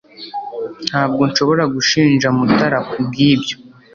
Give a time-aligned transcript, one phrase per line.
[0.87, 3.55] ntabwo nshobora gushinja mutara kubwibyo